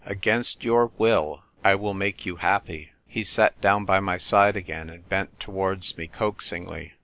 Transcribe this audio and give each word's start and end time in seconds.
Against 0.03 0.63
your 0.63 0.87
will, 0.97 1.43
I 1.63 1.75
will 1.75 1.93
make 1.93 2.25
you 2.25 2.37
happy." 2.37 2.89
He 3.05 3.23
sat 3.23 3.61
down 3.61 3.85
by 3.85 3.99
my 3.99 4.17
side 4.17 4.57
again, 4.57 4.89
and 4.89 5.07
bent 5.07 5.39
towards 5.39 5.95
me 5.95 6.07
coaxingly. 6.07 6.93